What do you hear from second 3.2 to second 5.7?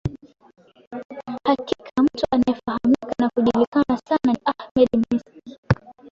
kujulikana sana ni ahmed misti